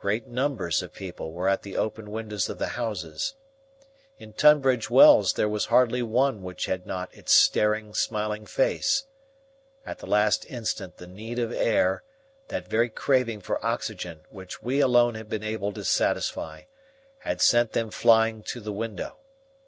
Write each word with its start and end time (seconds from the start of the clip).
Great 0.00 0.26
numbers 0.26 0.80
of 0.82 0.94
people 0.94 1.30
were 1.34 1.46
at 1.46 1.60
the 1.60 1.76
open 1.76 2.10
windows 2.10 2.48
of 2.48 2.56
the 2.58 2.68
houses. 2.68 3.34
In 4.16 4.32
Tunbridge 4.32 4.88
Wells 4.88 5.34
there 5.34 5.46
was 5.46 5.66
hardly 5.66 6.00
one 6.00 6.42
which 6.42 6.64
had 6.64 6.86
not 6.86 7.14
its 7.14 7.32
staring, 7.34 7.92
smiling 7.92 8.46
face. 8.46 9.04
At 9.84 9.98
the 9.98 10.06
last 10.06 10.46
instant 10.46 10.96
the 10.96 11.06
need 11.06 11.38
of 11.38 11.52
air, 11.52 12.02
that 12.48 12.66
very 12.66 12.88
craving 12.88 13.42
for 13.42 13.62
oxygen 13.62 14.20
which 14.30 14.62
we 14.62 14.80
alone 14.80 15.16
had 15.16 15.28
been 15.28 15.44
able 15.44 15.74
to 15.74 15.84
satisfy, 15.84 16.62
had 17.18 17.42
sent 17.42 17.72
them 17.72 17.90
flying 17.90 18.42
to 18.44 18.60
the 18.62 18.72
window. 18.72 19.18